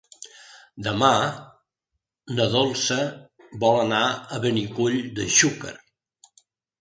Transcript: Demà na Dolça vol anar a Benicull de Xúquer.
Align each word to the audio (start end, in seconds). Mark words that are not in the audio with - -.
Demà 0.85 1.09
na 2.39 2.47
Dolça 2.53 2.97
vol 3.65 3.81
anar 3.81 3.99
a 4.09 4.39
Benicull 4.47 4.97
de 5.21 5.27
Xúquer. 5.37 5.75